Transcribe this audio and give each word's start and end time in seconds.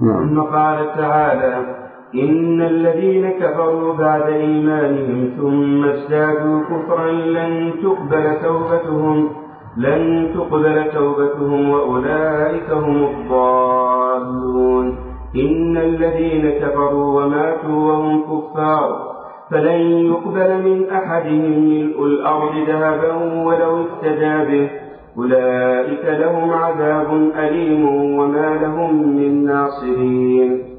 نعم. 0.00 0.28
ثم 0.28 0.40
قال 0.40 0.94
تعالى 0.96 1.76
إن 2.14 2.60
الذين 2.60 3.30
كفروا 3.30 3.94
بعد 3.94 4.22
إيمانهم 4.22 5.30
ثم 5.36 5.84
ازدادوا 5.84 6.60
كفرا 6.60 7.10
لن 7.12 7.72
تقبل 7.82 8.40
توبتهم 8.42 9.28
لن 9.76 10.30
تقبل 10.34 10.90
توبتهم 10.90 11.70
وأولئك 11.70 12.70
هم 12.70 13.04
الضالون 13.04 14.96
إن 15.36 15.76
الذين 15.76 16.50
كفروا 16.50 17.22
وماتوا 17.22 17.92
وهم 17.92 18.22
كفار 18.22 19.10
فلن 19.50 19.80
يقبل 19.80 20.62
من 20.62 20.90
أحدهم 20.90 21.68
ملء 21.70 22.04
الأرض 22.04 22.56
ذهبا 22.68 23.14
ولو 23.44 23.82
افتدى 23.82 24.44
به 24.50 24.70
أولئك 25.18 26.04
لهم 26.04 26.50
عذاب 26.50 27.30
أليم 27.38 27.88
وما 28.18 28.58
لهم 28.62 29.16
من 29.16 29.44
ناصرين. 29.44 30.70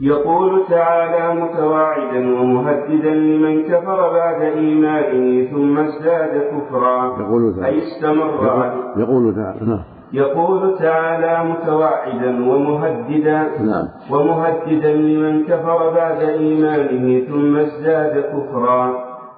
يقول 0.00 0.62
تعالى 0.68 1.40
متواعدا 1.40 2.40
ومهددا 2.40 3.14
لمن 3.14 3.62
كفر 3.62 4.12
بعد 4.12 4.42
إيمانه 4.42 5.50
ثم 5.50 5.78
ازداد 5.78 6.42
كفرا. 6.50 7.16
يقول 7.20 7.54
تعالى. 7.54 7.66
أي 7.66 7.78
استمر. 7.78 8.50
عليه 8.50 9.02
يقول 9.02 9.34
تعالى. 9.34 9.66
نعم. 9.66 9.82
يقول 10.12 10.78
تعالى 10.78 11.50
متوعدا 11.50 12.50
ومهددا. 12.50 13.42
نعم. 13.60 13.88
ومهددا 14.10 14.92
لمن 14.92 15.44
كفر 15.44 15.90
بعد 15.94 16.20
إيمانه 16.22 17.26
ثم 17.26 17.56
ازداد 17.56 18.24
كفرا. 18.24 18.94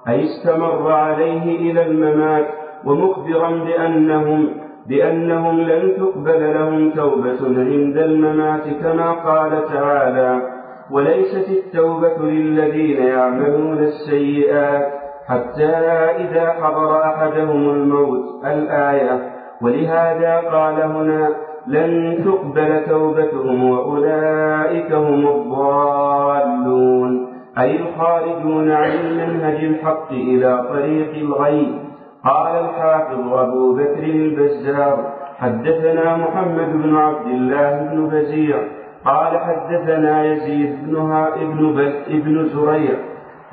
أي 0.07 0.23
استمر 0.23 0.91
عليه 0.91 1.71
إلى 1.71 1.85
الممات. 1.85 2.64
ومخبرا 2.85 3.49
بأنهم 3.49 4.47
بأنهم 4.89 5.61
لن 5.61 5.93
تقبل 5.97 6.53
لهم 6.53 6.91
توبة 6.91 7.37
عند 7.41 7.97
الممات 7.97 8.63
كما 8.81 9.11
قال 9.11 9.51
تعالى 9.73 10.41
وليست 10.91 11.49
التوبة 11.49 12.17
للذين 12.21 13.03
يعملون 13.03 13.77
السيئات 13.77 14.85
حتى 15.27 15.65
إذا 16.23 16.53
حضر 16.61 17.01
أحدهم 17.03 17.69
الموت 17.69 18.45
الآية. 18.45 19.31
ولهذا 19.61 20.41
قال 20.51 20.81
هنا 20.81 21.29
لن 21.67 22.21
تقبل 22.25 22.85
توبتهم 22.89 23.69
وأولئك 23.69 24.91
هم 24.91 25.27
الضالون 25.27 27.27
أي 27.59 27.75
الخارجون 27.75 28.71
عن 28.71 28.91
المنهج 28.91 29.63
الحق 29.63 30.11
إلى 30.11 30.65
طريق 30.69 31.13
الغي 31.15 31.79
قال 32.25 32.55
الحافظ 32.65 33.33
أبو 33.33 33.73
بكر 33.75 34.03
البزار 34.03 35.13
حدثنا 35.37 36.17
محمد 36.17 36.73
بن 36.83 36.95
عبد 36.95 37.27
الله 37.27 37.89
بن 37.91 38.07
بزيع 38.07 38.57
قال 39.05 39.37
حدثنا 39.39 40.25
يزيد 40.25 40.75
بن 40.85 41.11
ابن 41.13 41.93
ابن 42.07 42.45
زريع 42.45 42.95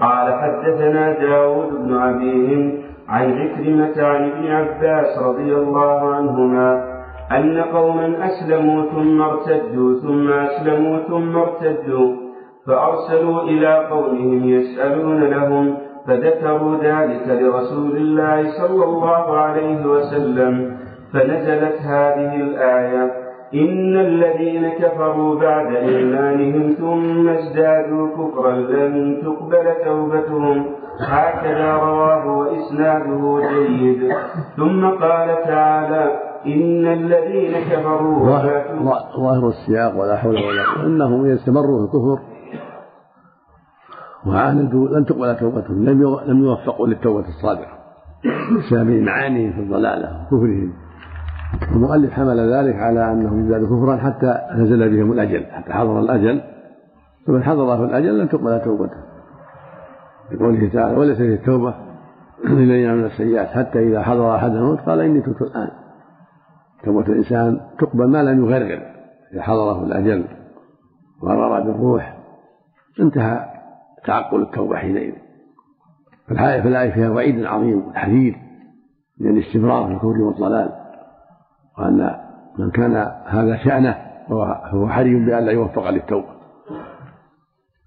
قال 0.00 0.34
حدثنا 0.34 1.12
داود 1.12 1.70
بن 1.84 1.94
أبي 1.94 2.82
عن 3.08 3.32
عكرمة 3.38 4.06
عن 4.06 4.30
ابن 4.30 4.46
عباس 4.50 5.18
رضي 5.18 5.54
الله 5.54 6.14
عنهما 6.14 6.92
أن 7.32 7.60
قوما 7.62 8.26
أسلموا 8.26 8.82
ثم 8.90 9.22
ارتدوا 9.22 10.00
ثم 10.00 10.32
أسلموا 10.32 10.98
ثم 10.98 11.36
ارتدوا 11.36 12.16
فأرسلوا 12.66 13.42
إلى 13.42 13.86
قومهم 13.90 14.44
يسألون 14.44 15.24
لهم 15.24 15.76
فذكروا 16.06 16.76
ذلك 16.76 17.26
لرسول 17.28 17.96
الله 17.96 18.50
صلى 18.58 18.84
الله 18.84 19.36
عليه 19.36 19.86
وسلم 19.86 20.76
فنزلت 21.12 21.76
هذه 21.82 22.36
الآية 22.36 23.12
إن 23.54 23.96
الذين 23.96 24.68
كفروا 24.68 25.40
بعد 25.40 25.74
إيمانهم 25.74 26.74
ثم 26.78 27.28
ازدادوا 27.28 28.08
كفرا 28.08 28.52
لن 28.52 29.22
تقبل 29.22 29.66
توبتهم. 29.84 30.66
هكذا 31.00 31.72
رواه 31.72 32.38
وإسناده 32.38 33.40
جيد. 33.52 34.12
ثم 34.56 34.86
قال 34.86 35.28
تعالى 35.44 36.10
إن 36.46 36.86
الذين 36.86 37.52
كفروا 37.70 38.26
ظاهر, 39.16 39.48
السياق 39.48 40.00
ولا 40.00 40.16
حول 40.16 40.34
ولا 40.34 40.62
قوة 40.74 40.86
إنهم 40.86 41.26
يستمروا 41.26 41.78
في 41.78 41.84
الكفر. 41.84 42.31
وعاندوا 44.26 44.88
لن 44.88 45.04
تقبل 45.04 45.36
توبتهم 45.36 45.84
لم 45.84 46.18
لم 46.26 46.44
يوفقوا 46.44 46.86
للتوبة 46.86 47.28
الصادقة. 47.28 47.78
بسبب 48.58 48.90
معانيهم 48.90 49.52
في 49.52 49.60
الضلالة 49.60 50.22
وكفرهم. 50.22 50.72
المؤلف 51.72 52.12
حمل 52.12 52.52
ذلك 52.52 52.76
على 52.76 53.12
أنهم 53.12 53.48
زادوا 53.48 53.66
كفرا 53.66 53.96
حتى 53.96 54.38
نزل 54.54 54.96
بهم 54.96 55.12
الأجل 55.12 55.46
حتى 55.50 55.72
حضر 55.72 56.00
الأجل. 56.00 56.40
فمن 57.26 57.42
حضره 57.42 57.84
الأجل 57.84 58.18
لن 58.18 58.28
تقبل 58.28 58.60
توبته. 58.64 58.96
لقوله 60.32 60.68
تعالى 60.68 60.96
وليست 60.96 61.20
التوبة 61.20 61.74
لمن 62.44 62.74
يعمل 62.74 63.04
السيئات 63.04 63.48
حتى 63.48 63.78
إذا 63.78 64.02
حضر 64.02 64.36
أحد 64.36 64.50
الموت 64.50 64.80
قال 64.80 65.00
إني 65.00 65.20
تبت 65.20 65.42
الآن 65.42 65.68
توبة 66.84 67.06
الإنسان 67.06 67.60
تقبل 67.78 68.06
ما 68.06 68.22
لم 68.22 68.44
يغرغر 68.44 68.82
إذا 69.32 69.42
حضره 69.42 69.84
الأجل 69.84 70.24
وغرر 71.22 71.60
بالروح 71.60 72.18
انتهى 73.00 73.51
تعقل 74.04 74.42
التوبه 74.42 74.76
حينئذ 74.76 75.14
فالآية 76.28 76.90
فيها 76.90 77.10
وعيد 77.10 77.44
عظيم 77.44 77.88
وتحذير 77.88 78.36
من 79.20 79.38
الاستمرار 79.38 79.86
في 79.86 79.92
الكفر 79.92 80.20
والضلال. 80.20 80.72
وأن 81.78 82.20
من 82.58 82.70
كان 82.70 82.96
هذا 83.26 83.56
شأنه 83.56 83.96
فهو 84.28 84.88
حري 84.88 85.24
بأن 85.26 85.44
لا 85.44 85.52
يوفق 85.52 85.90
للتوبة. 85.90 86.32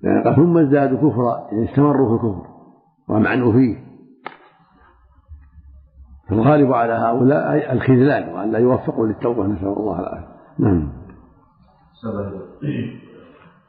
لأن 0.01 0.23
قال 0.23 0.35
ثم 0.35 0.57
ازدادوا 0.57 0.97
كفرا 0.97 1.47
يعني 1.51 1.69
استمروا 1.69 2.07
في 2.07 2.25
الكفر 2.25 2.47
ومعنوا 3.09 3.51
فيه. 3.51 3.85
فالغالب 6.29 6.73
على 6.73 6.93
هؤلاء 6.93 7.73
الخذلان 7.73 8.33
وأن 8.33 8.51
لا 8.51 8.59
يوفقوا 8.59 9.07
للتوبة 9.07 9.47
نسأل 9.47 9.67
الله 9.67 9.99
العافية. 9.99 10.35
نعم. 10.59 10.91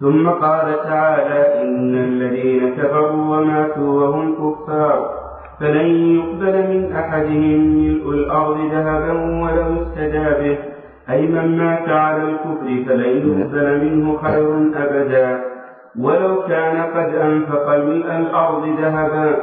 ثم 0.01 0.29
قال 0.29 0.83
تعالى 0.84 1.62
إن 1.62 1.95
الذين 1.95 2.75
كفروا 2.75 3.37
وماتوا 3.37 4.03
وهم 4.03 4.34
كفار 4.34 5.11
فلن 5.61 5.87
يقبل 5.87 6.55
من 6.69 6.93
أحدهم 6.93 7.61
ملء 7.61 8.11
الأرض 8.11 8.59
ذهبا 8.73 9.12
ولو 9.12 9.83
افتدى 9.83 10.25
به. 10.41 10.59
أي 11.11 11.27
من 11.27 11.59
مات 11.59 11.89
على 11.89 12.23
الكفر 12.23 12.84
فلن 12.87 13.41
يقبل 13.41 13.84
منه 13.84 14.17
خير 14.17 14.49
أبدا. 14.84 15.41
ولو 16.01 16.43
كان 16.43 16.77
قد 16.83 17.15
أنفق 17.15 17.77
ملء 17.77 18.17
الأرض 18.17 18.69
ذهبا 18.81 19.37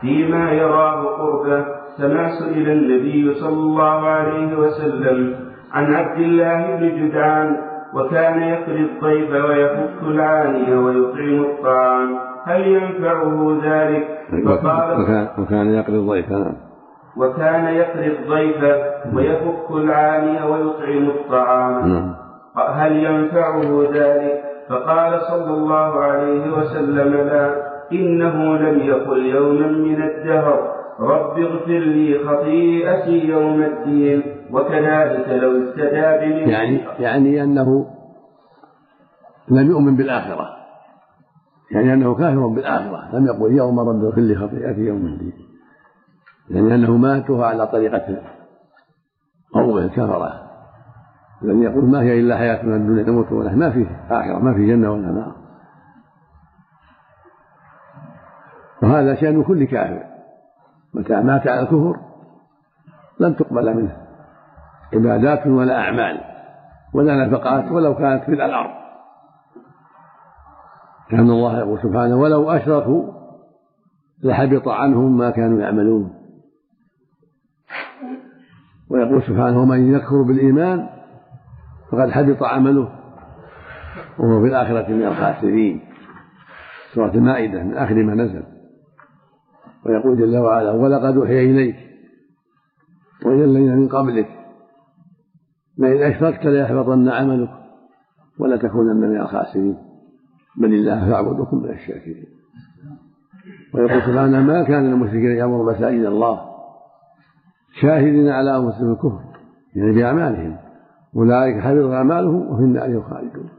فيما 0.00 0.52
يراه 0.52 1.04
قربه 1.04 1.64
كما 1.98 2.28
سئل 2.28 2.70
النبي 2.70 3.34
صلى 3.34 3.52
الله 3.52 4.06
عليه 4.06 4.56
وسلم 4.56 5.34
عن 5.72 5.94
عبد 5.94 6.18
الله 6.18 6.76
بن 6.76 6.88
جدعان 6.88 7.56
وكان 7.94 8.42
يقري 8.42 8.80
الضيف 8.80 9.30
ويفك 9.30 10.02
العاني 10.02 10.76
ويطعم 10.76 11.40
الطعام. 11.40 12.18
هل 12.44 12.66
ينفعه 12.66 13.60
ذلك؟ 13.64 14.08
فقال 14.46 15.28
وكان 15.38 15.74
يقري 15.74 15.96
الضيف 15.96 16.30
نعم 16.30 16.54
وكان 17.16 17.64
يقري 17.64 18.06
الضيف 18.06 18.62
ويفك 19.14 19.70
العاني 19.70 20.42
ويطعم 20.50 21.08
الطعام. 21.08 21.88
نعم. 21.88 22.14
هل 22.56 22.92
ينفعه 22.96 23.88
ذلك؟ 23.92 24.42
فقال 24.68 25.20
صلى 25.20 25.54
الله 25.54 26.00
عليه 26.00 26.52
وسلم 26.58 27.14
لا 27.14 27.70
إنه 27.92 28.56
لم 28.56 28.80
يقل 28.80 29.26
يوما 29.26 29.66
من 29.66 30.02
الدهر. 30.02 30.74
رب 31.00 31.38
اغفر 31.38 31.78
لي 31.78 32.18
خطيئتي 32.24 33.28
يوم 33.28 33.62
الدين. 33.62 34.39
وكذلك 34.52 35.28
لو 35.28 35.62
افتدى 35.62 36.26
بمن 36.26 36.48
يعني 36.48 36.76
يعني 36.98 37.42
أنه 37.42 37.86
لم 39.48 39.70
يؤمن 39.70 39.96
بالآخرة. 39.96 40.48
يعني 41.70 41.94
أنه 41.94 42.14
كافر 42.14 42.46
بالآخرة. 42.46 43.16
لم 43.16 43.26
يقل 43.26 43.52
يوم 43.52 43.80
رد 43.80 44.04
اغفر 44.04 44.20
لي 44.20 44.34
خطيئتي 44.34 44.80
يوم 44.80 45.06
الدين. 45.06 45.32
يعني 46.50 46.74
أنه 46.74 46.96
ماتها 46.96 47.46
على 47.46 47.66
طريقة 47.66 48.22
قومه 49.54 49.78
الكفرة 49.78 50.50
لم 51.42 51.62
يقل 51.62 51.84
ما 51.84 52.02
هي 52.02 52.20
إلا 52.20 52.36
حياتنا 52.36 52.76
الدنيا 52.76 53.02
نموت 53.02 53.32
ولا 53.32 53.54
ما 53.54 53.70
فيه 53.70 54.06
آخرة. 54.10 54.38
ما 54.38 54.54
فيه 54.54 54.66
جنة 54.66 54.92
ولا 54.92 55.12
نار. 55.12 55.36
وهذا 58.82 59.14
شأن 59.14 59.42
كل 59.42 59.64
كافر. 59.64 60.04
متى 60.94 61.20
مات 61.20 61.48
على 61.48 61.60
الكفر 61.60 61.96
لن 63.20 63.36
تقبل 63.36 63.76
منه. 63.76 64.09
عبادات 64.94 65.46
ولا 65.46 65.78
أعمال 65.78 66.20
ولا 66.94 67.26
نفقات 67.26 67.72
ولو 67.72 67.94
كانت 67.94 68.24
في 68.24 68.32
الأرض. 68.32 68.70
كان 71.10 71.30
الله 71.30 71.58
يقول 71.58 71.78
سبحانه 71.82 72.16
ولو 72.16 72.50
أشركوا 72.50 73.12
لحبط 74.22 74.68
عنهم 74.68 75.18
ما 75.18 75.30
كانوا 75.30 75.60
يعملون. 75.60 76.12
ويقول 78.90 79.22
سبحانه 79.22 79.62
ومن 79.62 79.94
يكفر 79.94 80.22
بالإيمان 80.22 80.88
فقد 81.92 82.10
حبط 82.10 82.42
عمله. 82.42 82.88
وهو 84.18 84.40
في 84.40 84.46
الآخرة 84.46 84.92
من 84.92 85.06
الخاسرين. 85.06 85.80
سورة 86.94 87.14
المائدة 87.14 87.62
من 87.62 87.76
آخر 87.76 87.94
ما 87.94 88.14
نزل. 88.14 88.42
ويقول 89.86 90.18
جل 90.18 90.38
وعلا 90.38 90.70
ولقد 90.70 91.16
أوحي 91.16 91.50
إليك 91.50 91.76
وإلى 93.26 93.44
الذين 93.44 93.76
من 93.76 93.88
قبلك 93.88 94.39
لئن 95.80 96.12
أشركت 96.12 96.46
ليحبطن 96.46 97.08
عملك 97.08 97.50
ولا 98.38 98.56
تكونن 98.56 98.96
من 98.96 99.20
الخاسرين. 99.20 99.78
بل 100.56 100.74
الله 100.74 101.10
فاعبدكم 101.10 101.56
من 101.56 101.70
الشاكرين. 101.70 102.26
ويقول 103.74 104.02
سبحانه 104.02 104.40
ما 104.40 104.64
كان 104.64 104.90
للمشركين 104.90 105.36
يأمر 105.36 105.72
مساجد 105.72 106.04
الله. 106.04 106.50
شاهدين 107.80 108.28
على 108.28 108.56
أنفسهم 108.56 108.92
الكفر. 108.92 109.20
يعني 109.74 109.92
بأعمالهم. 109.92 110.58
أولئك 111.16 111.60
حبطت 111.60 111.92
أعمالهم 111.92 112.52
وفي 112.52 112.62
النار 112.62 113.02
خالدون. 113.02 113.50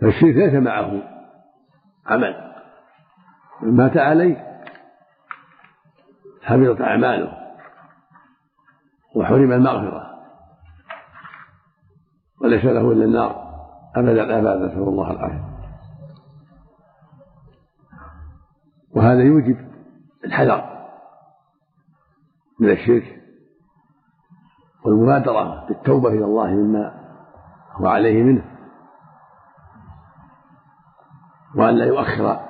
فالشرك 0.00 0.36
ليس 0.36 0.54
معه 0.54 1.02
عمل. 2.06 2.34
من 3.62 3.76
مات 3.76 3.96
عليه 3.96 4.36
حبطت 6.42 6.80
أعماله. 6.80 7.41
وحرم 9.16 9.52
المغفرة. 9.52 10.12
وليس 12.40 12.64
له 12.64 12.92
إلا 12.92 13.04
النار. 13.04 13.52
أبد 13.96 14.08
الآباد 14.08 14.62
نسأل 14.62 14.82
الله 14.82 15.10
العافية. 15.10 15.52
وهذا 18.96 19.22
يوجب 19.22 19.56
الحذر 20.24 20.88
من 22.60 22.70
الشرك 22.70 23.22
والمبادرة 24.84 25.66
بالتوبة 25.68 26.08
إلى 26.08 26.24
الله 26.24 26.46
مما 26.46 26.94
هو 27.72 27.86
عليه 27.86 28.22
منه. 28.22 28.44
وأن 31.56 31.74
لا 31.74 31.84
يؤخر 31.84 32.40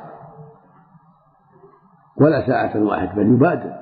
ولا 2.16 2.46
ساعة 2.46 2.82
واحدة 2.82 3.12
بل 3.12 3.34
يبادر. 3.34 3.81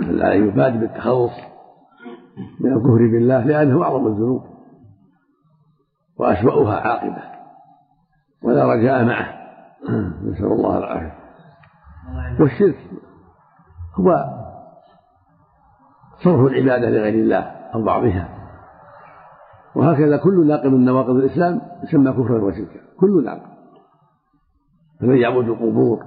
لا 0.00 0.32
يبادر 0.32 0.78
بالتخلص 0.78 1.32
من 2.60 2.72
الكفر 2.72 3.06
بالله 3.12 3.44
لأنه 3.44 3.82
أعظم 3.82 4.06
الذنوب 4.06 4.42
وأسوأها 6.16 6.80
عاقبة 6.80 7.22
ولا 8.42 8.74
رجاء 8.74 9.04
معه. 9.04 9.40
نسأل 10.24 10.52
الله 10.52 10.78
العافية. 10.78 11.14
والشرك 12.40 12.76
هو 13.94 14.24
صرف 16.24 16.52
العبادة 16.52 16.90
لغير 16.90 17.14
الله 17.14 17.42
أو 17.74 17.82
بعضها. 17.82 18.28
وهكذا 19.74 20.16
كل 20.16 20.46
ناقض 20.46 20.66
من 20.66 20.84
نواقض 20.84 21.10
الإسلام 21.10 21.60
يسمى 21.84 22.12
كفرا 22.12 22.44
وشركا. 22.44 22.80
كل 23.00 23.24
ناقض. 23.24 23.50
فمن 25.00 25.16
يعبد 25.16 25.48
القبور 25.48 26.04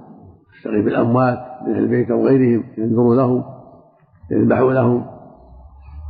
يستغيث 0.58 0.86
بالأموات 0.86 1.38
من 1.66 1.74
أهل 1.74 1.84
البيت 1.84 2.12
أو 2.12 2.28
غيرهم 2.28 2.64
ينذر 2.78 3.14
لهم 3.14 3.53
يذبح 4.34 4.60
لهم 4.60 5.06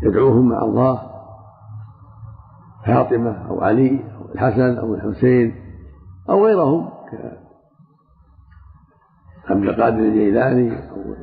يدعوهم 0.04 0.50
مع 0.50 0.62
الله 0.62 1.02
فاطمة 2.86 3.48
أو 3.50 3.62
علي 3.62 4.00
أو 4.16 4.34
الحسن 4.36 4.78
أو 4.78 4.94
الحسين 4.94 5.56
أو 6.30 6.46
غيرهم 6.46 6.90
عبد 9.50 9.64
القادر 9.64 10.00
الجيلاني 10.00 10.90
أو 10.90 11.16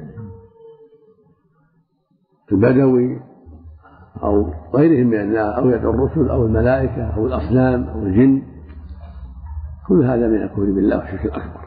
البدوي 2.52 3.20
أو 4.22 4.52
غيرهم 4.74 5.06
من 5.06 5.20
الناس 5.20 5.58
أو 5.58 5.70
يدعو 5.70 5.90
الرسل 5.90 6.28
أو 6.30 6.46
الملائكة 6.46 7.02
أو 7.16 7.26
الأصنام 7.26 7.88
أو 7.88 8.02
الجن 8.02 8.42
كل 9.88 10.04
هذا 10.04 10.28
من 10.28 10.42
الكفر 10.42 10.64
بالله 10.64 10.98
والشرك 10.98 11.24
الأكبر. 11.24 11.59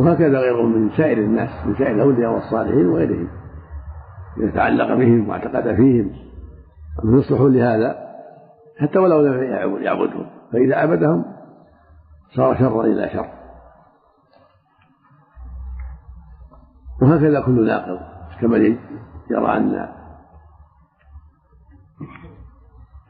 وهكذا 0.00 0.38
غيرهم 0.38 0.72
من 0.72 0.90
سائر 0.96 1.18
الناس 1.18 1.66
من 1.66 1.74
سائر 1.74 1.94
الأولياء 1.94 2.32
والصالحين 2.32 2.86
وغيرهم. 2.88 3.28
إذا 4.36 4.50
تعلق 4.50 4.94
بهم 4.94 5.28
واعتقد 5.28 5.74
فيهم 5.74 6.12
أنهم 7.04 7.18
يصلحون 7.18 7.52
لهذا؟ 7.52 8.06
حتى 8.80 8.98
ولو 8.98 9.20
لم 9.20 9.82
يعبدهم. 9.82 10.26
فإذا 10.52 10.76
عبدهم 10.76 11.24
صار 12.36 12.56
شرا 12.58 12.84
إلى 12.84 13.08
شر. 13.08 13.28
وهكذا 17.02 17.40
كل 17.40 17.66
ناقض 17.66 18.00
كما 18.40 18.56
يرى 19.30 19.56
أن 19.56 19.88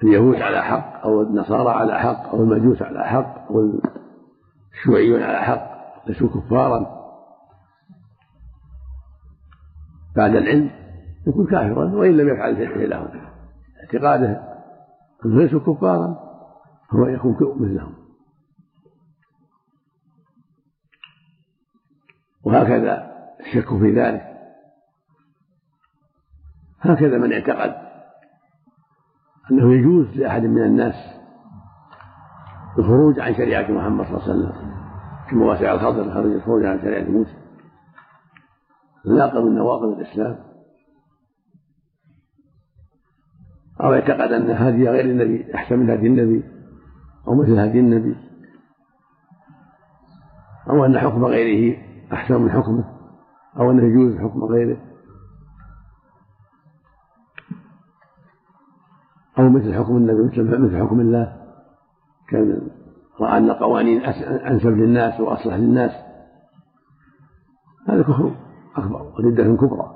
اليهود 0.02 0.36
على 0.36 0.62
حق 0.62 1.02
أو 1.04 1.22
النصارى 1.22 1.70
على 1.70 1.98
حق 1.98 2.28
أو 2.28 2.42
المجوس 2.42 2.82
على 2.82 3.04
حق 3.04 3.50
أو 3.50 3.80
الشيوعيون 4.74 5.22
على 5.22 5.38
حق. 5.38 5.75
ليسوا 6.08 6.28
كفارا. 6.28 6.96
بعد 10.16 10.34
العلم 10.34 10.70
يكون 11.26 11.46
كافرا 11.46 11.94
وإن 11.94 12.16
لم 12.16 12.28
يفعل 12.28 12.56
فعلهم 12.56 13.08
اعتقاده 13.82 14.42
أنهم 15.24 15.40
ليسوا 15.40 15.60
كفارا 15.60 16.16
هو 16.90 17.06
يكون 17.06 17.36
مثلهم 17.60 17.94
وهكذا 22.44 23.12
الشك 23.40 23.68
في 23.68 24.00
ذلك. 24.00 24.22
هكذا 26.80 27.18
من 27.18 27.32
اعتقد 27.32 27.86
أنه 29.50 29.72
يجوز 29.72 30.06
لأحد 30.16 30.42
من 30.42 30.62
الناس 30.62 30.94
الخروج 32.78 33.20
عن 33.20 33.34
شريعة 33.34 33.70
محمد 33.70 34.06
صلى 34.06 34.16
الله 34.16 34.22
عليه 34.22 34.58
وسلم. 34.58 34.75
كما 35.30 35.46
واسع 35.46 35.74
الخضر 35.74 36.14
خرج 36.14 36.32
الخروج 36.32 36.64
عن 36.64 36.80
شريعة 36.80 37.10
موسى. 37.10 37.36
ناقض 39.06 39.44
من 39.44 39.54
نواقض 39.54 39.98
الإسلام. 39.98 40.38
أو 43.80 43.92
يعتقد 43.92 44.32
أن 44.32 44.50
هدي 44.50 44.88
غير 44.88 45.04
النبي 45.04 45.54
أحسن 45.54 45.78
من 45.78 45.90
هدي 45.90 46.06
النبي 46.06 46.44
أو 47.28 47.34
مثل 47.34 47.58
هدي 47.58 47.80
النبي. 47.80 48.16
أو 50.70 50.84
أن 50.84 50.98
حكم 50.98 51.24
غيره 51.24 51.78
أحسن 52.12 52.42
من 52.42 52.50
حكمه 52.50 52.84
أو 53.56 53.70
أنه 53.70 53.82
يجوز 53.82 54.16
حكم 54.16 54.44
غيره. 54.44 54.76
أو 59.38 59.48
مثل 59.48 59.74
حكم 59.74 59.96
النبي 59.96 60.22
مثل 60.38 60.80
حكم 60.80 61.00
الله. 61.00 61.46
كان 62.28 62.70
أن 63.20 63.50
القوانين 63.50 64.02
أنسب 64.46 64.68
للناس 64.68 65.20
وأصلح 65.20 65.54
للناس. 65.54 65.90
هذا 67.88 68.02
كفر 68.02 68.34
أكبر 68.76 69.02
وردة 69.02 69.56
كبرى 69.56 69.92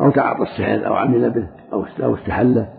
أو 0.00 0.10
تعاطى 0.10 0.42
السحر 0.42 0.86
أو 0.86 0.94
عمل 0.94 1.30
به 1.30 1.48
أو 2.04 2.14
استحله. 2.14 2.72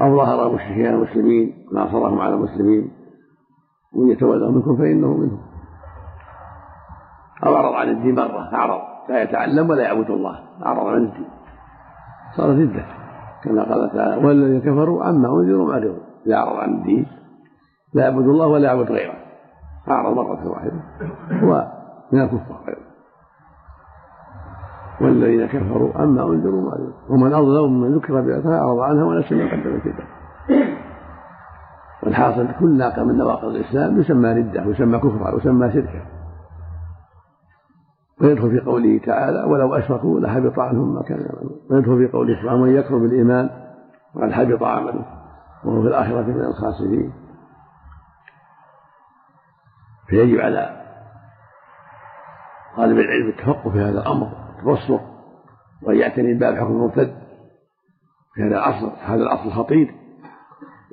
أو 0.00 0.16
ظهر 0.16 0.54
مشركين 0.54 0.86
المسلمين 0.86 1.66
ناصرهم 1.74 2.20
على 2.20 2.34
المسلمين. 2.34 2.92
ومن 3.94 4.12
يتولى 4.12 4.50
منكم 4.50 4.76
فإنه 4.76 5.16
منهم. 5.16 5.42
أو 7.46 7.56
أعرض 7.56 7.72
عن 7.72 7.88
الدين 7.88 8.14
مرة 8.14 8.54
أعرض 8.54 8.80
لا 9.08 9.22
يتعلم 9.22 9.70
ولا 9.70 9.82
يعبد 9.82 10.10
الله 10.10 10.62
أعرض 10.66 10.86
عن 10.86 11.04
الدين. 11.04 11.28
صار 12.36 12.50
ردة 12.50 13.01
كما 13.44 13.62
قال 13.62 13.90
تعالى 13.92 14.26
والذين 14.26 14.60
كفروا 14.60 15.04
عما 15.04 15.28
أنذروا 15.28 15.68
معرضون 15.68 16.00
إذا 16.26 16.34
أعرض 16.34 16.56
عن 16.56 16.74
الدين. 16.74 17.06
لا 17.94 18.02
يعبد 18.02 18.26
الله 18.26 18.46
ولا 18.46 18.64
يعبد 18.64 18.90
غيره. 18.90 19.14
أعرض 19.90 20.14
مرة 20.16 20.48
واحدة 20.48 20.80
هو 21.42 21.66
من 22.12 22.20
الكفار 22.20 22.60
غيره 22.66 22.92
والذين 25.00 25.46
كفروا 25.46 25.92
عما 25.94 26.22
أنذروا 26.22 26.62
معرضون 26.62 26.92
ومن 27.10 27.32
أظلم 27.32 27.72
ممن 27.72 27.94
ذكر 27.94 28.20
بآياتها 28.20 28.58
أعرض 28.58 28.78
عنها 28.78 29.04
ونسي 29.04 29.34
ما 29.34 29.52
قدم 29.52 29.74
الكتاب. 29.74 30.06
والحاصل 32.02 32.48
كل 32.60 32.76
ناقة 32.76 33.04
من 33.04 33.16
نواقض 33.16 33.44
الإسلام 33.44 34.00
يسمى 34.00 34.32
ردة 34.32 34.66
ويسمى 34.66 34.98
كفرا 34.98 35.34
ويسمى 35.34 35.72
شركا. 35.72 36.02
ويدخل 38.20 38.50
في 38.50 38.60
قوله 38.60 38.98
تعالى 38.98 39.44
ولو 39.44 39.74
أشركوا 39.74 40.20
لحبط 40.20 40.58
عنهم 40.58 40.94
ما 40.94 41.02
كانوا 41.02 41.24
يعملون 41.24 41.60
ويدخل 41.70 41.98
في 41.98 42.12
قوله 42.12 42.34
سبحانه 42.34 42.62
ومن 42.62 42.76
يكفر 42.76 42.98
بالإيمان 42.98 43.50
وقد 44.14 44.32
حبط 44.32 44.62
عمله 44.62 45.04
وهو 45.64 45.82
في 45.82 45.88
الآخرة 45.88 46.22
من 46.22 46.44
الخاسرين 46.44 47.12
فيجب 50.08 50.40
على 50.40 50.82
طالب 52.76 52.98
العلم 52.98 53.28
التفقه 53.28 53.70
في 53.70 53.78
هذا 53.78 54.00
الأمر 54.00 54.28
التبصر 54.58 55.00
وأن 55.82 55.96
يعتني 55.96 56.34
باب 56.34 56.54
حكم 56.54 56.72
المرتد. 56.72 57.14
في 58.34 58.42
هذا 58.42 58.56
العصر 58.56 58.90
هذا 59.04 59.22
العصر 59.22 59.44
الخطير. 59.44 59.94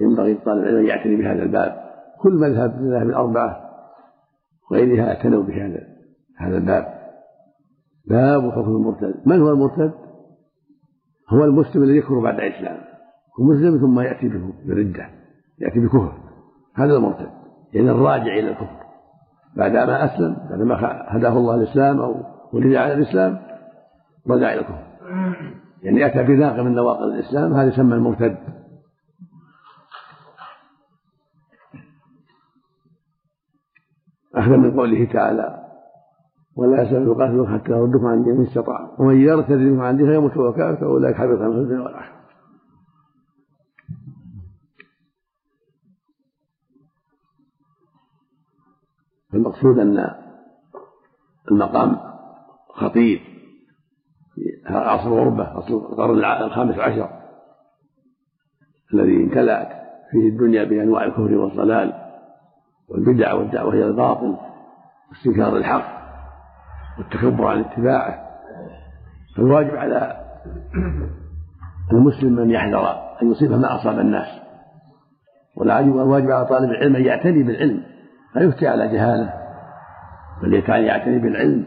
ينبغي 0.02 0.34
لطالب 0.34 0.64
العلم 0.64 0.78
أن 0.78 0.86
يعتني 0.86 1.16
بهذا 1.16 1.44
الباب. 1.44 1.90
كل 2.22 2.34
مذهب 2.34 2.76
من 2.76 2.80
المذاهب 2.80 3.10
الأربعة 3.10 3.62
وغيرها 4.72 5.08
اعتنوا 5.08 5.44
بهذا 5.44 5.80
هذا 6.38 6.58
الباب. 6.58 6.99
باب 8.10 8.51
حكم 8.51 8.72
المرتد. 8.72 9.16
من 9.25 9.42
هو 9.42 9.50
المرتد؟ 9.50 9.94
هو 11.30 11.44
المسلم 11.44 11.84
الذي 11.84 11.98
يكفر 11.98 12.20
بعد 12.20 12.39
الإسلام. 12.39 12.78
ومسلم 13.39 13.78
ثم 13.78 14.00
يأتي 14.00 14.28
به 14.28 14.54
بردة 14.66 15.10
يأتي 15.60 15.80
بكفر. 15.80 16.13
هذا 16.75 16.94
المرتد 16.94 17.30
يعني 17.74 17.92
الراجع 17.92 18.34
إلى 18.34 18.50
الكفر. 18.50 18.80
بعدما 19.58 20.06
أسلم 20.06 20.38
بعدما 20.50 20.75
هداه 21.08 21.38
الله 21.38 21.56
الإسلام 21.56 22.00
أو 22.00 22.16
ولد 22.54 22.75
على 22.75 22.94
الإسلام 22.94 23.39
رجع 24.30 24.54
إلى 24.54 24.60
الكفر. 24.60 24.88
يعني 25.84 26.06
أتى 26.06 26.24
بناقة 26.24 26.63
من 26.63 26.75
نواقض 26.75 27.04
الإسلام 27.04 27.54
هذا 27.54 27.70
يسمى 27.70 27.96
المرتد. 27.96 28.38
أخذا 34.36 34.58
من 34.58 34.80
قوله 34.80 35.06
تعالى 35.13 35.59
ولا 36.60 36.82
يسأل 36.82 37.08
يقاتل 37.08 37.48
حتى 37.48 37.72
يردكم 37.72 38.06
عن 38.06 38.24
دين 38.24 38.42
استطاع 38.42 38.96
ومن 39.00 39.22
يرتد 39.22 39.58
منكم 39.58 39.82
عن 39.82 39.98
دينه 39.98 40.13
يموت 40.13 40.38
وهو 40.38 40.54
كافر 40.54 40.82
فأولئك 40.82 41.16
حبط 41.16 41.42
عنه 41.42 41.58
الدنيا 41.58 41.82
والآخرة 41.82 42.20
المقصود 49.34 49.80
أن 49.80 50.16
المقام 51.51 51.98
خطير. 52.74 53.22
في 54.36 54.74
عصر 54.74 55.08
الغربة 55.08 55.44
عصر 55.44 55.74
القرن 55.74 56.25
الخامس 56.25 56.75
عشر. 56.75 57.10
الذي 58.94 59.24
امتلأت 59.24 59.70
فيه 60.12 60.30
الدنيا 60.30 60.63
بأنواع 60.63 61.04
الكفر 61.04 61.34
والضلال 61.34 61.94
والبدع 62.89 63.34
والدعوة 63.34 63.74
إلى 63.74 63.86
الباطل 63.86 64.38
واستنكار 65.10 65.58
الحق. 65.58 66.09
والتكبر 67.00 67.48
عن 67.48 67.60
اتباعه 67.60 68.29
فالواجب 69.36 69.75
على 69.75 70.18
المسلم 71.91 72.39
أن 72.39 72.51
يحذر 72.51 72.89
أن 73.22 73.32
يصيب 73.32 73.51
ما 73.51 73.75
أصاب 73.75 74.00
الناس. 74.00 74.27
والواجب 75.58 76.32
على 76.32 76.46
طالب 76.46 76.72
العلم 76.72 76.96
أن 76.96 77.06
يعتني 77.06 77.44
بالعلم 77.44 77.84
لا 78.36 78.41
يفتي 78.41 78.68
على 78.68 78.88
جهاله 78.88 79.34
بل 80.44 80.53
يعتني 80.68 81.20
بالعلم 81.20 81.65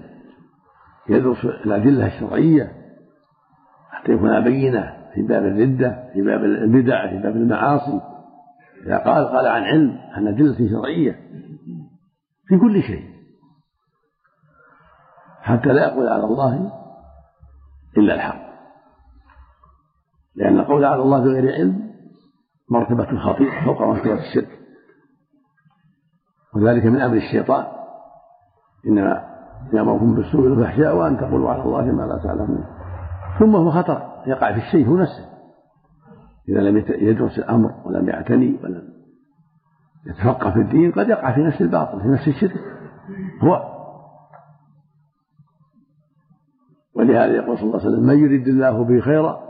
يدرس 1.08 1.44
الأدلة 1.44 2.06
الشرعية 2.06 2.72
حتى 3.90 4.12
يكون 4.12 4.44
بينة 4.44 4.92
في 5.14 5.22
باب 5.22 5.44
الردة 5.44 6.10
في 6.12 6.22
باب 6.22 6.44
البدع 6.44 7.10
في 7.10 7.16
باب 7.16 7.36
المعاصي. 7.36 8.00
إذا 8.86 8.98
قال 8.98 9.24
قال 9.24 9.46
عن 9.46 9.62
علم 9.62 9.98
عن 10.12 10.28
أدلة 10.28 10.70
شرعية 10.70 11.16
في 12.48 12.58
كل 12.58 12.82
شيء. 12.82 13.11
حتى 15.42 15.68
لا 15.68 15.88
يقول 15.88 16.08
على 16.08 16.24
الله 16.24 16.72
إلا 17.98 18.14
الحق. 18.14 18.42
لأن 20.36 20.58
القول 20.58 20.84
على 20.84 21.02
الله 21.02 21.20
بغير 21.20 21.54
علم 21.54 21.92
مرتبة 22.70 23.18
خطيرة 23.18 23.64
فوق 23.64 23.82
مرتبة 23.82 24.14
الشرك. 24.14 24.58
وذلك 26.56 26.84
من 26.84 27.00
أمر 27.00 27.16
الشيطان. 27.16 27.66
إنما 28.86 29.24
يأمركم 29.72 30.14
بالسوء 30.14 30.48
والفحشاء 30.48 30.96
وأن 30.96 31.16
تقولوا 31.16 31.50
على 31.50 31.62
الله 31.62 31.82
ما 31.82 32.02
لا 32.02 32.20
تعلمون. 32.24 32.64
ثم 33.38 33.56
هو 33.56 33.70
خطر 33.70 34.22
يقع 34.26 34.52
في 34.52 34.58
الشيء 34.58 34.88
هو 34.88 34.96
نفسه. 34.96 35.32
إذا 36.48 36.60
لم 36.60 36.76
يدرس 36.88 37.38
الأمر 37.38 37.74
ولم 37.84 38.08
يعتني 38.08 38.60
ولم 38.62 38.88
يتفقه 40.06 40.50
في 40.50 40.58
الدين 40.60 40.92
قد 40.92 41.08
يقع 41.08 41.34
في 41.34 41.40
نفس 41.40 41.60
الباطل 41.60 42.00
في 42.00 42.08
نفس 42.08 42.28
الشرك. 42.28 42.60
هو 43.42 43.71
ولهذا 47.02 47.32
يقول 47.32 47.58
صلى 47.58 47.66
الله 47.66 47.80
عليه 47.80 47.88
وسلم 47.88 48.06
من 48.06 48.18
يريد 48.18 48.48
الله 48.48 48.84
به 48.84 49.00
خيرا 49.00 49.40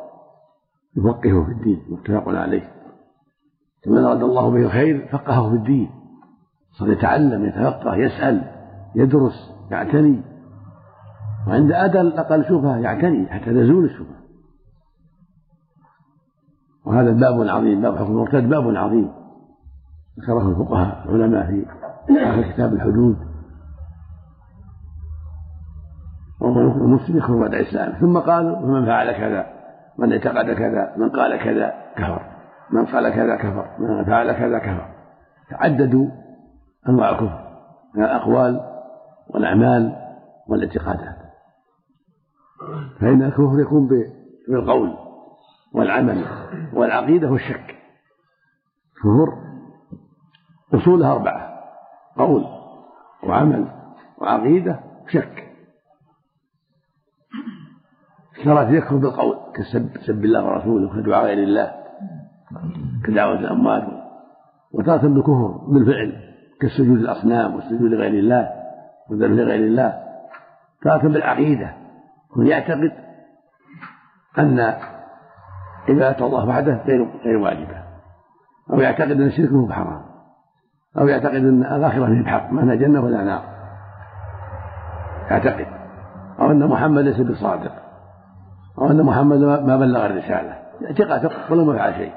يفقهه 0.96 1.44
في 1.44 1.52
الدين. 1.52 1.82
متفق 1.90 2.28
عليه. 2.28 2.72
ومن 3.86 4.04
أراد 4.04 4.22
الله 4.22 4.50
به 4.50 4.66
الخير 4.66 5.08
فقهه 5.12 5.50
في 5.50 5.56
الدين. 5.56 5.90
صار 6.78 6.92
يتعلم 6.92 7.44
يتفقه 7.44 7.96
يسأل 7.96 8.52
يدرس 8.94 9.52
يعتني. 9.70 10.22
وعند 11.48 11.72
أدى 11.72 12.00
الأقل 12.00 12.44
شبهة 12.44 12.76
يعتني 12.76 13.26
حتى 13.26 13.44
تزول 13.44 13.84
الشبهة. 13.84 14.22
وهذا 16.86 17.12
باب 17.12 17.48
عظيم 17.48 17.82
باب 17.82 17.96
حكم 17.96 18.12
المرتد 18.12 18.48
باب 18.48 18.76
عظيم. 18.76 19.10
ذكره 20.20 20.48
الفقهاء 20.48 21.04
العلماء 21.08 21.46
في 21.46 21.66
آخر 22.10 22.52
كتاب 22.52 22.72
الحدود. 22.72 23.31
المسلم 26.76 27.18
يخرج 27.18 27.40
بعد 27.40 27.54
الإسلام. 27.54 27.92
ثم 27.92 28.18
قالوا 28.18 28.56
ومن 28.56 28.86
فعل 28.86 29.12
كذا؟ 29.12 29.46
من 29.98 30.12
اعتقد 30.12 30.50
كذا؟ 30.50 30.94
من 30.96 31.10
قال 31.10 31.36
كذا؟ 31.36 31.74
كفر. 31.96 32.22
من 32.70 32.86
قال 32.86 33.10
كذا؟ 33.14 33.36
كفر. 33.36 33.66
من 33.78 34.04
فعل 34.04 34.32
كذا؟ 34.32 34.58
كفر. 34.58 34.88
تعددوا 35.50 36.06
أنواع 36.88 37.10
الكفر 37.10 37.38
من 37.94 38.04
الأقوال 38.04 38.60
والأعمال 39.28 39.96
والإعتقادات. 40.48 41.16
فإن 43.00 43.22
الكفر 43.22 43.60
يكون 43.60 43.88
بالقول 44.48 44.94
والعمل 45.74 46.24
والعقيدة 46.72 47.30
والشك. 47.30 47.76
كفر 48.96 49.38
أصولها 50.74 51.12
أربعة 51.12 51.52
قول 52.16 52.44
وعمل 53.28 53.68
وعقيدة 54.18 54.80
وشك. 55.04 55.41
اشترط 58.42 58.68
يكفر 58.68 58.96
بالقول 58.96 59.36
كسب 59.54 59.90
سب 60.06 60.24
الله 60.24 60.44
ورسوله 60.44 61.02
كدعاء 61.02 61.24
غير 61.24 61.38
الله 61.38 61.72
كدعوة 63.04 63.38
الأموات 63.38 63.82
وتارة 64.72 65.08
بالكفر 65.08 65.48
بالفعل 65.68 66.12
كالسجود 66.60 66.98
للأصنام 66.98 67.54
والسجود 67.54 67.90
لغير 67.90 68.14
الله 68.14 68.48
والذبح 69.10 69.30
لغير 69.30 69.64
الله 69.64 70.02
تارة 70.82 71.08
بالعقيدة. 71.08 71.74
هو 72.38 72.42
يعتقد 72.42 72.92
أن 74.38 74.74
عبادة 75.88 76.26
الله 76.26 76.48
وحده 76.48 76.82
غير 76.86 77.08
غير 77.24 77.36
واجبة. 77.36 77.82
أو 78.72 78.80
يعتقد 78.80 79.10
أن 79.10 79.26
الشرك 79.26 79.50
هو 79.50 79.72
حرام. 79.72 80.02
أو 80.98 81.08
يعتقد 81.08 81.34
أن 81.34 81.62
الآخرة 81.62 82.08
هي 82.08 82.22
بحق 82.22 82.52
ما 82.52 82.74
جنة 82.74 83.00
ولا 83.00 83.24
نار 83.24 83.42
يعتقد. 85.30 85.66
أو 86.40 86.50
أن 86.50 86.66
محمد 86.66 87.02
ليس 87.02 87.20
بصادق. 87.20 87.91
أو 88.78 88.90
أن 88.90 89.02
محمد 89.02 89.38
ما 89.38 89.76
بلغ 89.76 90.06
الرسالة. 90.06 90.58
اعتقاد 90.84 91.30
ولو 91.50 91.64
ما 91.64 91.78
فعل 91.78 91.94
شيء. 91.94 92.12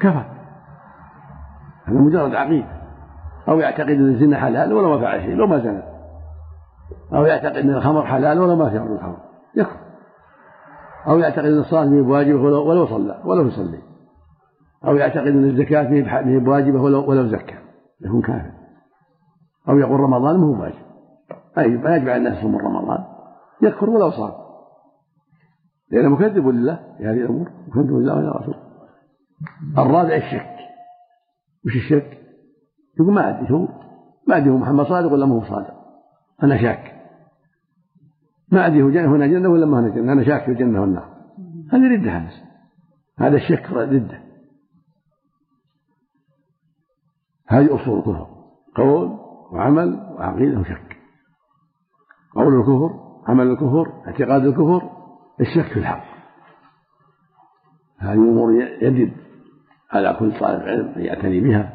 كفر 0.00 0.24
هذا 1.84 1.98
مجرد 1.98 2.34
عقيدة. 2.34 2.68
أو 3.48 3.58
يعتقد 3.58 3.90
أن 3.90 4.08
الزنا 4.08 4.36
حلال 4.36 4.72
ولو 4.72 4.90
ما 4.90 5.00
فعل 5.00 5.20
شيء 5.20 5.34
لو 5.34 5.46
ما 5.46 5.58
زنى. 5.58 5.82
أو 7.12 7.24
يعتقد 7.24 7.56
أن 7.56 7.70
الخمر 7.70 8.06
حلال 8.06 8.38
ولو 8.38 8.56
ما 8.56 8.70
شرب 8.70 8.92
الخمر. 8.92 9.16
يكفر 9.56 9.76
أو 11.08 11.18
يعتقد 11.18 11.44
أن 11.44 11.58
الصلاة 11.58 11.84
ما 11.84 12.02
بواجبة 12.02 12.42
ولو, 12.42 12.68
ولو 12.68 12.86
صلى 12.86 13.20
ولو 13.24 13.46
يصلي. 13.46 13.78
أو 14.84 14.96
يعتقد 14.96 15.26
أن 15.26 15.44
الزكاة 15.44 15.82
ما 16.22 16.38
بواجبة 16.38 16.82
ولو 16.82 17.10
ولو 17.10 17.26
زكى. 17.26 17.54
يكون 18.00 18.22
كافر. 18.22 18.50
أو 19.68 19.78
يقول 19.78 20.00
رمضان 20.00 20.40
ما 20.40 20.46
هو 20.46 20.62
واجب. 20.62 20.84
أي 21.58 21.68
ما 21.68 21.96
يجب 21.96 22.08
على 22.08 22.16
الناس 22.16 22.38
يصومون 22.38 22.60
رمضان. 22.60 23.04
يكفر 23.62 23.90
ولو 23.90 24.10
صام. 24.10 24.32
لأنه 25.90 26.08
مكذب 26.08 26.48
لله 26.48 26.94
في 26.98 27.04
هذه 27.04 27.16
الأمور. 27.16 27.50
مكذب 27.68 27.90
لله 27.90 28.14
ولا 28.14 28.38
رسوله 28.40 28.62
الرابع 29.78 30.16
الشك. 30.16 30.56
وش 31.66 31.76
الشك؟ 31.76 32.18
يقول 33.00 33.14
ما 33.14 33.28
أدري. 33.28 33.54
هو 33.54 33.68
ما 34.28 34.36
أدري 34.36 34.50
هو 34.50 34.56
محمد 34.56 34.86
صادق 34.86 35.12
ولا 35.12 35.26
ما 35.26 35.34
هو 35.34 35.44
صادق. 35.44 35.74
أنا 36.42 36.62
شاك. 36.62 36.94
ما 38.52 38.66
أدري 38.66 38.82
هو 38.82 38.88
هنا 38.88 39.26
جنة 39.26 39.48
ولا 39.48 39.66
ما 39.66 39.80
هنا 39.80 39.88
جنة. 39.88 40.12
أنا 40.12 40.24
شاك 40.24 40.44
في 40.44 40.50
الجنة 40.50 40.80
والنار 40.80 41.14
هذه 41.72 41.92
ردة 41.92 42.10
هذا 42.10 42.30
هذا 43.18 43.36
الشك 43.36 43.70
ردة. 43.70 44.20
هذه 47.48 47.74
أصول 47.74 47.98
الكفر. 47.98 48.26
قول 48.76 49.18
وعمل 49.52 49.94
وعقيدة 49.94 50.60
وشك. 50.60 50.96
قول 52.34 52.60
الكفر 52.60 53.04
عمل 53.26 53.46
الكفر 53.46 53.92
اعتقاد 54.06 54.44
الكفر 54.46 55.03
الشك 55.40 55.72
في 55.72 55.78
الحق. 55.78 56.04
هذه 57.98 58.14
أمور 58.14 58.52
يجب 58.80 59.12
على 59.92 60.16
كل 60.18 60.38
طالب 60.40 60.62
علم 60.62 60.92
أن 60.96 61.00
يعتني 61.00 61.40
بها 61.40 61.72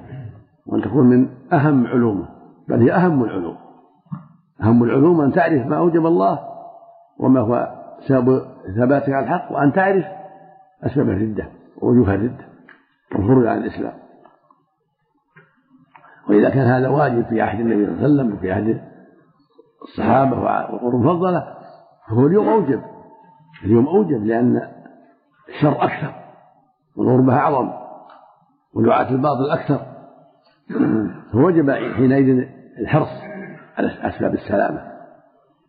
وأن 0.66 0.82
تكون 0.82 1.08
من 1.08 1.30
أهم 1.54 1.88
علومه 1.88 2.28
بل 2.68 2.82
هي 2.82 2.92
أهم 2.92 3.24
العلوم. 3.24 3.58
أهم 4.64 4.84
العلوم 4.84 5.22
أن 5.22 5.32
تعرف 5.32 5.66
ما 5.66 5.78
أوجب 5.78 6.06
الله 6.06 6.40
وما 7.20 7.40
هو 7.40 7.76
سبب 8.08 8.46
ثباتك 8.78 9.10
على 9.10 9.26
الحق 9.26 9.52
وأن 9.52 9.74
تعرف 9.74 10.06
أسباب 10.84 11.10
الردة 11.10 11.50
ووجوه 11.82 12.14
الردة 12.14 12.46
والخروج 13.16 13.48
عن 13.48 13.58
الإسلام. 13.58 13.94
وإذا 16.30 16.50
كان 16.50 16.68
هذا 16.68 16.88
واجب 16.88 17.26
في 17.26 17.42
عهد 17.42 17.60
النبي 17.60 17.86
صلى 17.86 17.94
الله 17.94 18.04
عليه 18.04 18.14
وسلم 18.14 18.34
وفي 18.34 18.52
عهد 18.52 18.82
الصحابة 19.82 20.42
والقرون 20.42 21.02
المفضلة 21.02 21.58
هو 22.10 22.28
اليوم 22.28 22.48
أوجب. 22.50 22.82
اليوم 23.64 23.88
أوجب 23.88 24.26
لأن 24.26 24.62
الشر 25.50 25.84
أكثر 25.84 26.14
والغربة 26.96 27.34
أعظم 27.34 27.70
ودعاة 28.74 29.10
الباطل 29.10 29.50
أكثر. 29.52 29.86
فوجب 31.32 31.72
حينئذ 31.72 32.48
الحرص 32.80 33.10
على 33.78 34.10
أسباب 34.10 34.34
السلامة. 34.34 34.82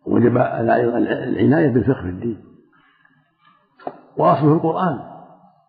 وجب 0.06 0.36
العناية 0.36 1.68
بالفقه 1.68 2.02
في 2.02 2.08
الدين. 2.08 2.44
وأصله 4.16 4.52
القرآن. 4.52 4.98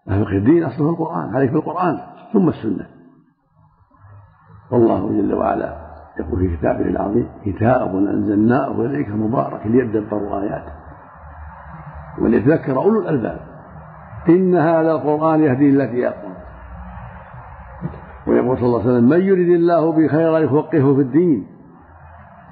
فقه 0.07 0.37
الدين 0.37 0.63
أصله 0.63 0.89
القرآن 0.89 1.35
عليك 1.35 1.51
بالقرآن 1.51 1.99
ثم 2.33 2.49
السنة. 2.49 2.87
والله 4.71 5.09
جل 5.09 5.33
وعلا 5.33 5.91
يقول 6.19 6.39
في 6.39 6.57
كتابه 6.57 6.81
العظيم 6.81 7.29
كتاب 7.45 7.95
أنزلناه 7.95 8.71
إليك 8.71 9.09
مبارك 9.09 9.67
ليدبروا 9.67 10.41
آياته. 10.41 10.90
وليتذكر 12.21 12.77
أولو 12.77 12.99
الألباب. 12.99 13.39
إن 14.29 14.55
هذا 14.55 14.91
القرآن 14.91 15.39
يهدي 15.39 15.69
التي 15.69 16.07
أقوم. 16.07 16.33
ويقول 18.27 18.57
صلى 18.57 18.65
الله 18.65 18.81
عليه 18.81 18.89
وسلم 18.91 19.09
من 19.09 19.21
يرد 19.21 19.49
الله 19.49 19.91
به 19.91 20.07
خيرا 20.07 20.39
يفقهه 20.39 20.95
في 20.95 21.01
الدين. 21.01 21.47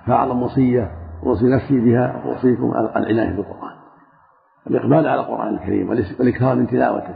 فأعظم 0.07 0.43
وصية 0.43 0.91
أوصي 1.23 1.45
نفسي 1.45 1.79
بها 1.79 2.21
وأوصيكم 2.25 2.71
العناية 2.97 3.35
بالقرآن. 3.35 3.75
الإقبال 4.67 5.07
على 5.07 5.21
القرآن 5.21 5.53
الكريم 5.53 5.89
والإكثار 5.89 6.55
من 6.55 6.67
تلاوته. 6.67 7.15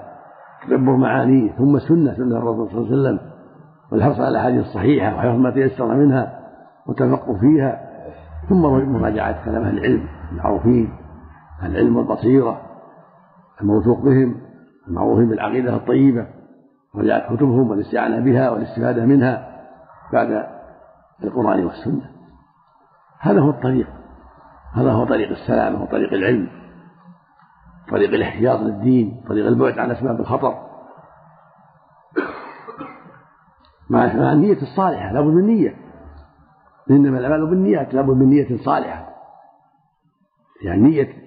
تدبر 0.68 0.96
معانيه 0.96 1.52
ثم 1.52 1.76
السنة 1.76 2.14
سنة 2.14 2.38
الرسول 2.38 2.70
صلى 2.70 2.78
الله 2.78 2.92
عليه 2.92 3.02
وسلم. 3.02 3.20
والحرص 3.92 4.20
على 4.20 4.28
الأحاديث 4.28 4.60
الصحيحة 4.60 5.16
وحفظ 5.16 5.40
ما 5.40 5.52
تيسر 5.52 5.96
منها 5.96 6.40
والتفقه 6.88 7.38
فيها. 7.40 7.80
ثم 8.50 8.62
مراجعة 8.62 9.46
كلام 9.46 9.64
أهل 9.64 9.78
العلم 9.78 10.08
المعروفين. 10.32 11.03
العلم 11.66 11.98
والبصيرة 11.98 12.62
الموثوق 13.62 14.00
بهم 14.00 14.42
المعروفين 14.88 15.30
بالعقيدة 15.30 15.76
الطيبة 15.76 16.28
مراجعة 16.94 17.36
كتبهم 17.36 17.70
والاستعانة 17.70 18.20
بها 18.20 18.50
والاستفادة 18.50 19.06
منها 19.06 19.62
بعد 20.14 20.48
القرآن 21.24 21.66
والسنة. 21.66 22.12
هذا 23.20 23.40
هو 23.40 23.50
الطريق. 23.50 23.88
هذا 24.74 24.92
هو 24.92 25.06
طريق 25.06 25.30
السلامة 25.30 25.84
وطريق 25.84 26.14
العلم 26.14 26.48
طريق 27.92 28.10
الاحتياط 28.10 28.60
للدين 28.60 29.24
طريق 29.28 29.48
البعد 29.48 29.80
عن 29.80 29.92
أسباب 29.92 30.20
الخطر. 30.20 30.56
مع 33.90 34.06
النية 34.06 34.62
الصالحة 34.62 35.12
لابد 35.12 35.34
من 35.34 35.48
نية. 35.48 35.76
إنما 36.92 37.20
الأعمال 37.20 37.50
بالنيات 37.50 37.94
لابد 37.94 38.18
من 38.18 38.30
نية 38.30 38.58
صالحة. 38.66 39.10
يعني 40.66 40.82
نية 40.82 41.23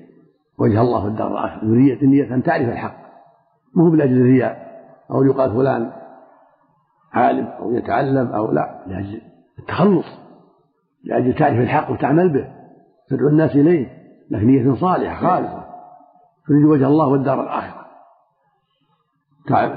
وجه 0.58 0.80
الله 0.80 1.06
الدار 1.06 1.32
الآخرة. 1.32 1.64
نية 2.02 2.34
أن 2.34 2.42
تعرف 2.42 2.68
الحق. 2.68 2.96
مو 3.74 3.90
بلأجل 3.90 4.16
الرياء 4.16 4.66
أو 5.10 5.24
يقال 5.24 5.54
فلان 5.54 5.92
عالم 7.12 7.46
أو 7.46 7.72
يتعلم 7.72 8.26
أو 8.26 8.52
لا 8.52 8.84
لأجل 8.86 9.20
التخلص. 9.58 10.06
لأجل 11.04 11.34
تعرف 11.34 11.58
الحق 11.58 11.90
وتعمل 11.90 12.32
به. 12.32 12.48
تدعو 13.08 13.28
الناس 13.28 13.50
إليه. 13.50 13.86
لكن 14.30 14.46
نية 14.46 14.74
صالحة 14.74 15.28
خالصة. 15.28 15.64
تريد 16.48 16.64
وجه 16.64 16.86
الله 16.86 17.06
والدار 17.06 17.42
الآخرة. 17.42 17.86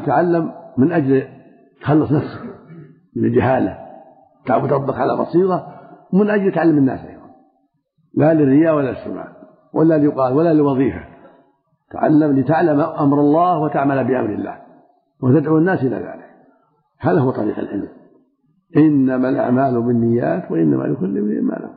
تعلم 0.06 0.54
من 0.78 0.92
أجل 0.92 1.28
تخلص 1.82 2.12
نفسك 2.12 2.42
من 3.16 3.26
الجهالة. 3.26 3.78
تعبد 4.46 4.74
ربك 4.74 4.96
على 4.96 5.18
بصيرة 5.18 5.80
ومن 6.14 6.30
أجل 6.30 6.52
تعلم 6.52 6.78
الناس 6.78 7.00
أيضا. 7.06 7.30
لا 8.14 8.34
للرياء 8.34 8.76
ولا 8.76 8.92
للسمعة 8.92 9.39
ولا 9.74 9.98
ليقال 9.98 10.34
ولا 10.34 10.54
لوظيفة. 10.54 11.04
تعلم 11.92 12.40
لتعلم 12.40 12.80
أمر 12.80 13.20
الله 13.20 13.60
وتعمل 13.60 14.08
بأمر 14.08 14.30
الله 14.30 14.58
وتدعو 15.24 15.58
الناس 15.58 15.80
إلى 15.80 15.96
ذلك. 15.96 16.30
هذا 17.00 17.20
هو 17.20 17.32
طريق 17.32 17.60
العلم. 17.60 17.90
إنما 18.78 19.30
الأعمال 19.30 19.82
بالنيات 19.82 20.52
وإنما 20.52 20.84
لكل 20.84 21.18
امرئ 21.18 21.42
ما 21.42 21.54
له. 21.54 21.70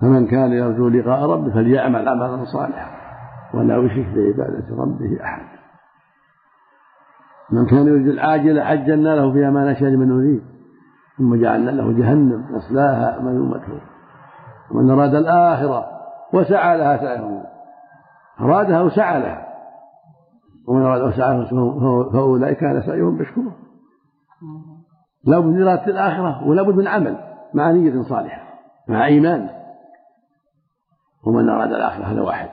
فمن 0.00 0.26
كان 0.26 0.52
يرجو 0.52 0.88
لقاء 0.88 1.30
ربه 1.30 1.54
فليعمل 1.54 2.08
عملا 2.08 2.44
صالحا 2.44 2.98
ولا 3.54 3.76
يشرك 3.76 4.06
بعبادة 4.06 4.76
ربه 4.76 5.24
أحد. 5.24 5.58
من 7.52 7.66
كان 7.66 7.86
يريد 7.86 8.08
العاجلة 8.08 8.62
عجلنا 8.62 9.16
له 9.16 9.32
فيها 9.32 9.50
ما 9.50 9.72
نشاء 9.72 9.88
لمن 9.88 10.08
نريد 10.08 10.42
ثم 11.18 11.34
جعلنا 11.34 11.70
له 11.70 11.92
جهنم 11.92 12.56
يصلاها 12.56 13.20
مدحور 13.22 13.80
ومن 14.70 14.90
أراد 14.90 15.14
الآخرة 15.14 15.86
وسعى 16.32 16.78
لها 16.78 16.96
سعيه. 16.96 17.42
أرادها 18.40 18.82
وسعى 18.82 19.20
لها. 19.20 19.48
ومن 20.68 20.82
أراد 20.82 21.02
وسعى 21.02 21.46
فأولئك 22.12 22.58
كان 22.58 22.82
سعيهم 22.82 23.14
مشكورا. 23.14 23.52
لابد 25.24 25.46
من 25.46 25.62
إرادة 25.62 25.86
الآخرة 25.86 26.48
ولابد 26.48 26.74
من 26.74 26.88
عمل 26.88 27.18
مع 27.54 27.70
نية 27.70 28.02
صالحة 28.02 28.42
مع 28.88 29.06
إيمان. 29.06 29.48
ومن 31.26 31.48
أراد 31.48 31.72
الآخرة 31.72 32.04
هذا 32.04 32.22
واحد. 32.22 32.48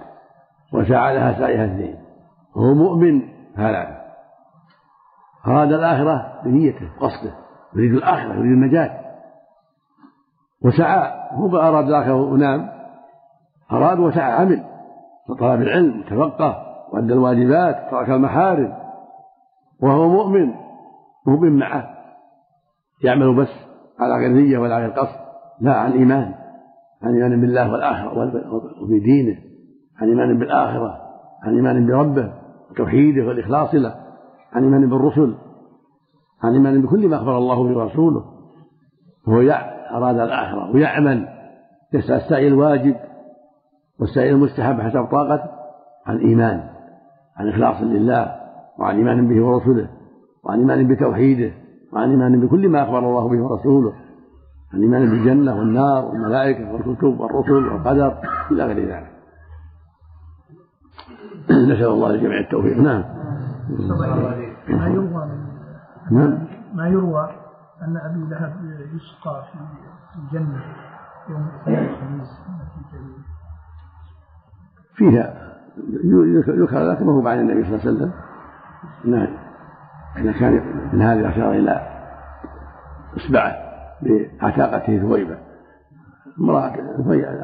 وسعى 0.74 1.16
لها 1.16 1.40
سعيها 1.40 1.66
اثنين. 1.66 1.98
وهو 2.56 2.74
مؤمن 2.74 3.22
ثلاثة 3.56 4.06
أراد 5.48 5.72
الآخرة 5.72 6.42
بنيته 6.44 6.90
قصده. 7.00 7.36
يريد 7.76 7.94
الآخرة 7.94 8.34
يريد 8.34 8.52
النجاة. 8.52 9.06
وسعى. 10.66 11.25
هو 11.36 11.58
أراد 11.58 11.88
الآخرة 11.88 12.16
ونام 12.16 12.70
أراد 13.72 14.00
وسعى 14.00 14.32
عمل 14.32 14.64
طلب 15.40 15.62
العلم 15.62 16.04
تفقه 16.10 16.66
وأدى 16.94 17.14
الواجبات 17.14 17.92
ترك 17.92 18.10
المحارم 18.10 18.74
وهو 19.82 20.10
مؤمن 20.10 20.54
مؤمن 21.28 21.60
معه 21.60 21.90
يعمل 23.04 23.36
بس 23.36 23.50
على 24.00 24.16
غير 24.16 24.30
نية 24.30 24.58
ولا 24.58 24.78
غير 24.78 24.90
قصد 24.90 25.20
لا 25.62 25.76
عن 25.76 25.92
إيمان 25.92 26.34
عن 27.04 27.14
إيمان 27.14 27.42
بالله 27.42 27.72
والآخرة 27.72 28.34
وبدينه 28.82 29.38
عن 30.02 30.08
إيمان 30.10 30.40
بالآخرة 30.40 30.98
عن 31.44 31.56
إيمان 31.56 31.88
بربه 31.88 32.34
وتوحيده 32.72 33.28
والإخلاص 33.28 33.76
له 33.76 33.96
عن 34.54 34.64
إيمان 34.64 34.90
بالرسل 34.90 35.36
عن 36.44 36.54
إيمان 36.54 36.82
بكل 36.82 37.08
ما 37.08 37.16
أخبر 37.16 37.38
الله 37.38 37.64
به 37.64 37.78
ورسوله 37.78 38.26
وهو 39.28 39.42
أراد 39.98 40.20
الآخرة 40.20 40.72
ويعمل 40.74 41.28
يسعى 41.94 42.18
السعي 42.18 42.48
الواجب 42.48 42.96
والسعي 44.00 44.30
المستحب 44.30 44.82
حسب 44.82 45.06
طاقته 45.06 45.50
عن 46.06 46.18
إيمان 46.18 46.64
عن 47.38 47.50
إخلاص 47.50 47.82
لله 47.82 48.36
وعن 48.80 48.96
إيمان 48.96 49.28
به 49.28 49.46
ورسله 49.46 49.90
وعن 50.44 50.60
إيمان 50.60 50.88
بتوحيده 50.88 51.52
وعن 51.94 52.10
إيمان 52.10 52.40
بكل 52.40 52.70
ما 52.70 52.84
أخبر 52.84 53.00
الله 53.00 53.30
به 53.30 53.44
ورسوله 53.44 53.94
عن 54.74 54.82
إيمان 54.82 55.10
بالجنة 55.10 55.56
والنار 55.56 56.06
والملائكة 56.06 56.74
والكتب 56.74 57.20
والرسل 57.20 57.68
والقدر 57.68 58.18
إلى 58.52 58.66
غير 58.66 58.90
ذلك. 58.90 59.12
نسأل 61.72 61.86
الله 61.86 62.12
للجميع 62.12 62.40
التوفيق. 62.40 62.78
نعم. 62.78 63.04
ما 64.70 64.88
يروى؟ 64.88 65.28
نعم. 66.12 66.48
ما 66.74 66.88
يروى 66.88 67.45
أن 67.82 67.98
أبي 67.98 68.30
لهب 68.30 68.54
يسقى 68.96 69.44
في 70.12 70.20
الجنة 70.20 70.64
يوم 71.30 71.48
الخميس. 71.68 72.30
فيها 74.96 75.56
يذكر 76.04 76.90
ذلك 76.90 77.02
ما 77.02 77.12
هو 77.12 77.22
بعد 77.22 77.38
النبي 77.38 77.64
صلى 77.64 77.76
الله 77.76 77.86
عليه 77.86 77.96
وسلم. 77.96 78.14
نعم. 79.06 79.38
إذا 80.18 80.32
كان 80.32 80.54
من 80.94 81.02
هذه 81.02 81.30
أشار 81.30 81.52
إلى 81.52 82.02
إصبعه 83.18 83.56
بعتاقته 84.02 85.00
ثويبة 85.00 85.38
امرأة 86.40 86.76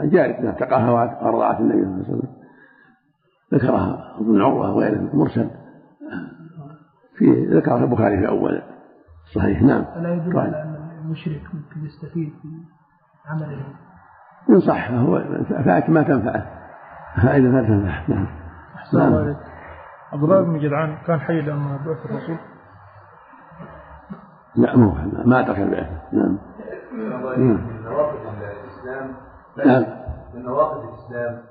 جارية 0.06 0.48
اعتقاها 0.48 0.92
وأرضعت 0.92 1.60
النبي 1.60 1.82
صلى 1.82 1.92
الله 1.92 2.06
عليه 2.08 2.18
وسلم. 2.18 2.34
ذكرها 3.54 4.18
ابن 4.20 4.42
عروة 4.42 4.76
وغيره 4.76 5.10
مرسل. 5.14 5.50
في 7.18 7.46
ذكرها 7.46 7.84
البخاري 7.84 8.18
في 8.18 8.28
أول 8.28 8.62
صحيح. 9.36 9.62
نعم. 9.62 9.86
فلا 9.96 10.14
يدل 10.14 10.40
على 10.40 10.62
أن 10.62 11.00
المشرك 11.06 11.42
ممكن 11.54 11.86
يستفيد 11.86 12.34
في 12.42 12.48
عمله. 13.26 13.66
إن 14.50 14.60
صح 14.60 14.92
فهو 14.92 15.24
فائدة 15.66 15.94
ما 15.94 16.04
تنفعه. 16.04 16.46
فائدة 17.24 17.50
ما 17.50 17.62
تنفعه. 17.62 18.10
نعم. 18.10 18.28
أحسن 18.76 19.02
الله 19.02 19.20
عليك 19.20 19.38
عبد 20.14 20.24
الله 20.24 20.42
بن 20.42 20.60
جدعان 20.60 20.98
كان 21.08 21.20
حي 21.20 21.42
لما 21.42 21.78
بعث 21.86 22.06
الرسول؟ 22.06 22.38
لا 24.56 24.78
مو 24.78 24.96
ما 25.26 25.40
أدرك 25.40 25.60
البعثة 25.60 26.02
نعم. 26.14 26.38
من 26.94 27.10
نواقض 27.84 28.16
الإسلام 28.64 29.16
نعم. 29.58 29.86
من 30.34 30.44
نواقض 30.44 30.84
الإسلام 30.84 31.42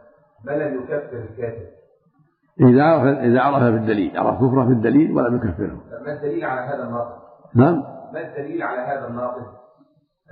ما 0.44 0.52
لم 0.52 0.82
يكفر 0.82 1.16
الكافر. 1.16 1.66
إذا 2.60 2.82
عرف 2.82 3.04
إذا 3.18 3.40
عرف 3.40 3.62
بالدليل. 3.62 4.18
عرف 4.18 4.36
كفره 4.36 4.66
في 4.66 4.72
الدليل 4.72 5.12
ولم 5.12 5.36
يكفره. 5.36 5.80
ما 6.06 6.12
الدليل 6.12 6.44
على 6.44 6.60
هذا 6.60 6.84
الناقض؟ 6.84 7.29
نعم 7.54 7.82
ما 8.12 8.20
الدليل 8.20 8.62
على 8.62 8.80
هذا 8.80 9.08
الناقض؟ 9.08 9.46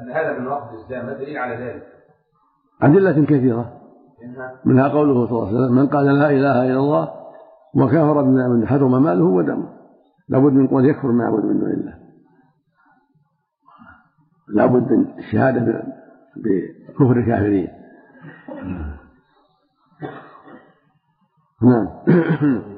أن 0.00 0.12
هذا 0.12 0.38
من 0.38 0.44
نواقض 0.44 0.74
الإسلام 0.74 1.06
ما 1.06 1.12
الدليل 1.12 1.36
على 1.36 1.64
ذلك؟ 1.64 1.86
أدلة 2.82 3.24
كثيرة. 3.24 3.72
منها 4.64 4.88
قوله 4.88 5.26
صلى 5.26 5.38
الله 5.38 5.48
عليه 5.48 5.58
وسلم 5.58 5.76
من 5.76 5.86
قال 5.86 6.06
لا 6.06 6.30
إله 6.30 6.62
إلا 6.62 6.78
الله 6.78 7.08
وكفر 7.74 8.22
من 8.24 8.66
حرم 8.66 9.02
ماله 9.02 9.24
ودمه. 9.24 9.68
لابد 10.28 10.52
من 10.52 10.66
قول 10.66 10.84
يكفر 10.84 11.08
ما 11.08 11.24
يعبد 11.24 11.44
من 11.44 11.60
دون 11.60 11.70
الله. 11.70 11.98
لابد 14.48 14.92
من 14.92 15.18
الشهادة 15.18 15.84
بكفر 16.36 17.12
الكافرين. 17.12 17.68
نعم. 21.62 21.88